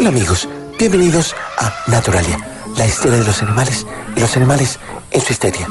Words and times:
Hola 0.00 0.08
amigos, 0.08 0.48
bienvenidos 0.78 1.36
a 1.58 1.74
Naturalia, 1.86 2.38
la 2.74 2.86
historia 2.86 3.18
de 3.18 3.24
los 3.26 3.42
animales 3.42 3.86
y 4.16 4.20
los 4.20 4.34
animales 4.34 4.78
en 5.10 5.20
su 5.20 5.34
histeria. 5.34 5.68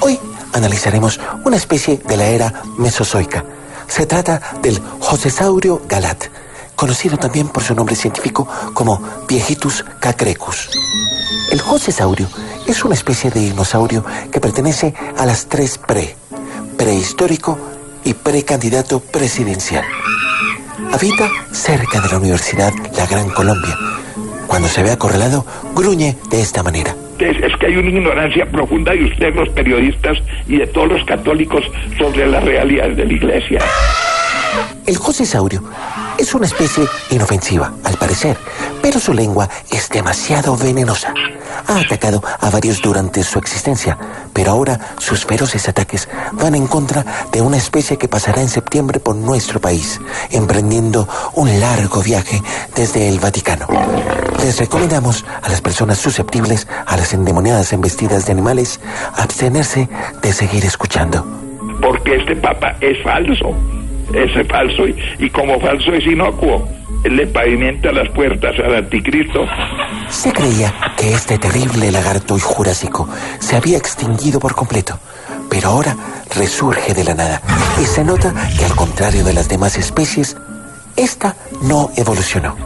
Hoy 0.00 0.20
analizaremos 0.52 1.18
una 1.46 1.56
especie 1.56 1.96
de 1.96 2.18
la 2.18 2.26
era 2.26 2.62
mesozoica. 2.76 3.46
Se 3.86 4.04
trata 4.04 4.58
del 4.60 4.78
Josesaurio 5.00 5.80
galat, 5.88 6.24
conocido 6.76 7.16
también 7.16 7.48
por 7.48 7.62
su 7.62 7.74
nombre 7.74 7.96
científico 7.96 8.46
como 8.74 9.02
Viejitus 9.26 9.82
cacrecus. 9.98 10.68
El 11.50 11.62
Josesaurio 11.62 12.28
es 12.66 12.84
una 12.84 12.96
especie 12.96 13.30
de 13.30 13.40
dinosaurio 13.40 14.04
que 14.30 14.40
pertenece 14.40 14.92
a 15.16 15.24
las 15.24 15.46
tres 15.46 15.78
pre, 15.78 16.16
prehistórico 16.76 17.58
y 18.04 18.12
precandidato 18.12 19.00
presidencial. 19.00 19.86
Habita 20.92 21.28
cerca 21.52 22.00
de 22.00 22.08
la 22.08 22.18
Universidad 22.18 22.72
La 22.96 23.06
Gran 23.06 23.28
Colombia. 23.30 23.76
Cuando 24.46 24.68
se 24.68 24.82
ve 24.82 24.90
acorralado, 24.90 25.44
gruñe 25.74 26.16
de 26.30 26.40
esta 26.40 26.62
manera. 26.62 26.94
Es, 27.18 27.36
es, 27.42 27.56
que 27.58 27.66
hay 27.66 27.76
una 27.76 27.90
ignorancia 27.90 28.46
profunda 28.46 28.92
de 28.92 29.04
ustedes 29.04 29.34
los 29.34 29.48
periodistas 29.50 30.18
y 30.46 30.56
de 30.56 30.66
todos 30.68 30.88
los 30.88 31.04
católicos 31.04 31.64
sobre 31.98 32.26
las 32.26 32.42
realidades 32.44 32.96
de 32.96 33.04
la 33.04 33.12
iglesia. 33.12 33.60
El 34.86 34.96
josesaurio 34.96 35.62
es 36.18 36.34
una 36.34 36.46
especie 36.46 36.84
inofensiva, 37.10 37.72
al 37.84 37.96
parecer, 37.96 38.36
pero 38.82 38.98
su 38.98 39.14
lengua 39.14 39.48
es 39.70 39.88
demasiado 39.88 40.56
venenosa. 40.56 41.14
Ha 41.66 41.80
atacado 41.80 42.22
a 42.40 42.50
varios 42.50 42.82
durante 42.82 43.22
su 43.22 43.38
existencia, 43.38 43.96
pero 44.32 44.50
ahora 44.50 44.78
sus 44.98 45.24
feroces 45.24 45.68
ataques 45.68 46.08
van 46.32 46.54
en 46.54 46.66
contra 46.66 47.04
de 47.32 47.40
una 47.40 47.56
especie 47.56 47.96
que 47.96 48.08
pasará 48.08 48.42
en 48.42 48.48
septiembre 48.48 49.00
por 49.00 49.16
nuestro 49.16 49.60
país, 49.60 50.00
emprendiendo 50.30 51.08
un 51.34 51.60
largo 51.60 52.02
viaje 52.02 52.42
desde 52.74 53.08
el 53.08 53.20
Vaticano. 53.20 53.66
Les 54.42 54.58
recomendamos 54.58 55.24
a 55.42 55.48
las 55.48 55.60
personas 55.60 55.98
susceptibles 55.98 56.66
a 56.86 56.96
las 56.96 57.12
endemoniadas 57.14 57.72
embestidas 57.72 58.26
de 58.26 58.32
animales 58.32 58.80
abstenerse 59.16 59.88
de 60.22 60.32
seguir 60.32 60.64
escuchando. 60.64 61.26
Porque 61.80 62.16
este 62.16 62.34
papa 62.36 62.76
es 62.80 63.00
falso 63.02 63.54
ese 64.14 64.44
falso 64.44 64.86
y, 64.86 64.96
y, 65.18 65.30
como 65.30 65.60
falso 65.60 65.92
es 65.92 66.06
inocuo. 66.06 66.68
Él 67.04 67.16
le 67.16 67.26
pavimenta 67.26 67.92
las 67.92 68.08
puertas 68.10 68.58
al 68.58 68.74
anticristo. 68.74 69.46
Se 70.08 70.32
creía 70.32 70.72
que 70.96 71.12
este 71.12 71.38
terrible 71.38 71.92
lagarto 71.92 72.36
y 72.36 72.40
jurásico 72.40 73.08
se 73.38 73.56
había 73.56 73.78
extinguido 73.78 74.40
por 74.40 74.54
completo, 74.54 74.98
pero 75.50 75.68
ahora 75.68 75.96
resurge 76.34 76.94
de 76.94 77.04
la 77.04 77.14
nada 77.14 77.42
y 77.80 77.84
se 77.84 78.04
nota 78.04 78.34
que 78.58 78.64
al 78.64 78.74
contrario 78.74 79.24
de 79.24 79.34
las 79.34 79.48
demás 79.48 79.76
especies, 79.78 80.36
esta 80.96 81.36
no 81.62 81.90
evolucionó. 81.96 82.56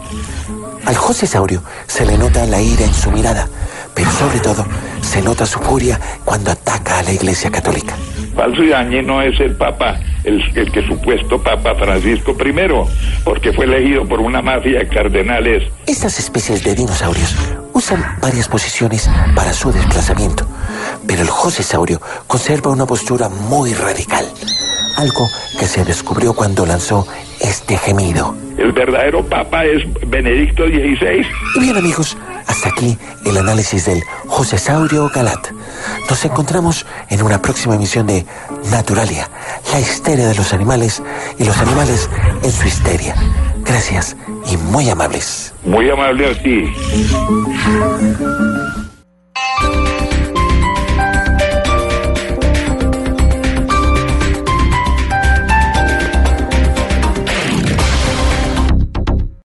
Al 0.86 0.96
josesaurio 0.96 1.62
se 1.86 2.04
le 2.06 2.18
nota 2.18 2.46
la 2.46 2.60
ira 2.60 2.84
en 2.84 2.94
su 2.94 3.10
mirada, 3.10 3.48
pero 3.94 4.10
sobre 4.10 4.40
todo 4.40 4.66
se 5.02 5.22
nota 5.22 5.46
su 5.46 5.58
furia 5.58 6.00
cuando 6.24 6.50
ataca 6.50 6.98
a 6.98 7.02
la 7.02 7.12
Iglesia 7.12 7.50
Católica. 7.50 7.94
Falso 8.34 8.62
y 8.62 8.68
dañino 8.68 9.20
es 9.22 9.38
el 9.40 9.54
Papa, 9.54 9.98
el, 10.24 10.42
el, 10.56 10.72
que 10.72 10.86
supuesto 10.86 11.42
Papa 11.42 11.74
Francisco 11.74 12.32
I, 12.32 13.22
porque 13.24 13.52
fue 13.52 13.64
elegido 13.64 14.06
por 14.06 14.20
una 14.20 14.42
mafia 14.42 14.80
de 14.80 14.88
cardenales. 14.88 15.64
Estas 15.86 16.18
especies 16.18 16.62
de 16.64 16.74
dinosaurios 16.74 17.34
usan 17.72 18.04
varias 18.20 18.48
posiciones 18.48 19.08
para 19.34 19.52
su 19.52 19.72
desplazamiento, 19.72 20.46
pero 21.06 21.22
el 21.22 21.28
josesaurio 21.28 22.00
conserva 22.26 22.70
una 22.70 22.86
postura 22.86 23.28
muy 23.28 23.74
radical, 23.74 24.24
algo 24.96 25.28
que 25.58 25.66
se 25.66 25.84
descubrió 25.84 26.34
cuando 26.34 26.66
lanzó 26.66 27.06
este 27.40 27.76
gemido. 27.78 28.34
El 28.58 28.72
verdadero 28.72 29.24
Papa 29.26 29.64
es 29.64 29.82
Benedicto 30.08 30.64
XVI. 30.66 31.26
Y 31.56 31.60
bien 31.60 31.76
amigos, 31.76 32.16
hasta 32.46 32.68
aquí 32.68 32.96
el 33.24 33.36
análisis 33.36 33.86
del 33.86 34.00
Josesaurio 34.26 35.10
Galat. 35.12 35.48
Nos 36.08 36.24
encontramos 36.24 36.86
en 37.08 37.22
una 37.22 37.40
próxima 37.40 37.74
emisión 37.74 38.06
de 38.06 38.26
Naturalia, 38.70 39.28
la 39.72 39.80
histeria 39.80 40.28
de 40.28 40.34
los 40.34 40.52
animales 40.52 41.02
y 41.38 41.44
los 41.44 41.56
animales 41.58 42.08
en 42.42 42.52
su 42.52 42.66
histeria. 42.66 43.14
Gracias 43.64 44.16
y 44.50 44.56
muy 44.56 44.88
amables. 44.90 45.54
Muy 45.64 45.90
amable 45.90 46.30
a 46.30 46.42
ti. 46.42 46.72